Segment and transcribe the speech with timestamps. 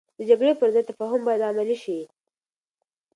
[0.17, 1.99] د جګړې پر ځای تفاهم باید عملي شي.